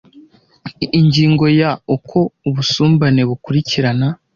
ingingo 0.99 1.45
ya 1.59 1.71
uko 1.95 2.17
ubusumbane 2.47 3.21
bukurikirana 3.29 4.07